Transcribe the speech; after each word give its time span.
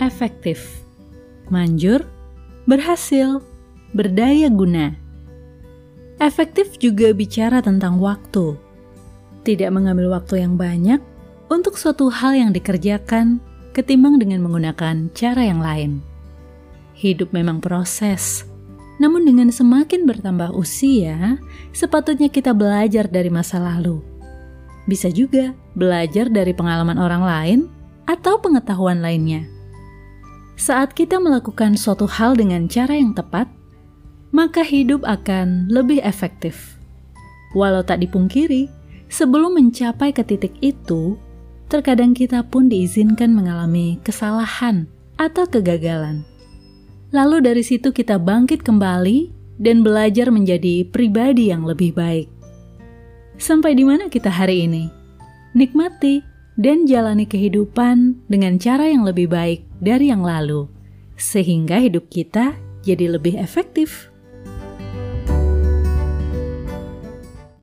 efektif, 0.00 0.80
manjur, 1.52 2.08
berhasil, 2.64 3.44
berdaya 3.92 4.48
guna. 4.48 4.96
Efektif 6.16 6.80
juga 6.80 7.12
bicara 7.12 7.60
tentang 7.60 8.00
waktu. 8.00 8.56
Tidak 9.44 9.68
mengambil 9.68 10.16
waktu 10.16 10.40
yang 10.40 10.56
banyak 10.56 11.00
untuk 11.52 11.76
suatu 11.76 12.08
hal 12.08 12.32
yang 12.32 12.50
dikerjakan 12.56 13.40
ketimbang 13.76 14.16
dengan 14.16 14.40
menggunakan 14.40 15.12
cara 15.12 15.42
yang 15.44 15.60
lain. 15.60 16.00
Hidup 16.96 17.32
memang 17.32 17.60
proses, 17.60 18.44
namun 19.00 19.24
dengan 19.24 19.48
semakin 19.48 20.04
bertambah 20.04 20.52
usia, 20.56 21.40
sepatutnya 21.72 22.28
kita 22.28 22.52
belajar 22.52 23.08
dari 23.08 23.32
masa 23.32 23.56
lalu. 23.56 24.00
Bisa 24.84 25.08
juga 25.12 25.56
belajar 25.76 26.28
dari 26.28 26.52
pengalaman 26.52 26.96
orang 27.00 27.22
lain 27.24 27.58
atau 28.04 28.36
pengetahuan 28.40 29.00
lainnya. 29.00 29.59
Saat 30.60 30.92
kita 30.92 31.16
melakukan 31.16 31.72
suatu 31.72 32.04
hal 32.04 32.36
dengan 32.36 32.68
cara 32.68 32.92
yang 32.92 33.16
tepat, 33.16 33.48
maka 34.28 34.60
hidup 34.60 35.00
akan 35.08 35.72
lebih 35.72 36.04
efektif. 36.04 36.76
Walau 37.56 37.80
tak 37.80 38.04
dipungkiri, 38.04 38.68
sebelum 39.08 39.56
mencapai 39.56 40.12
ke 40.12 40.20
titik 40.20 40.52
itu, 40.60 41.16
terkadang 41.72 42.12
kita 42.12 42.44
pun 42.44 42.68
diizinkan 42.68 43.32
mengalami 43.32 44.04
kesalahan 44.04 44.84
atau 45.16 45.48
kegagalan. 45.48 46.28
Lalu 47.08 47.40
dari 47.40 47.64
situ 47.64 47.88
kita 47.88 48.20
bangkit 48.20 48.60
kembali 48.60 49.32
dan 49.56 49.80
belajar 49.80 50.28
menjadi 50.28 50.84
pribadi 50.92 51.48
yang 51.48 51.64
lebih 51.64 51.96
baik. 51.96 52.28
Sampai 53.40 53.72
di 53.72 53.88
mana 53.88 54.12
kita 54.12 54.28
hari 54.28 54.68
ini? 54.68 54.92
Nikmati 55.56 56.29
dan 56.58 56.88
jalani 56.88 57.28
kehidupan 57.28 58.26
dengan 58.26 58.58
cara 58.58 58.90
yang 58.90 59.06
lebih 59.06 59.30
baik 59.30 59.66
dari 59.78 60.10
yang 60.10 60.24
lalu, 60.24 60.66
sehingga 61.14 61.78
hidup 61.78 62.08
kita 62.10 62.56
jadi 62.82 63.18
lebih 63.18 63.36
efektif. 63.36 64.08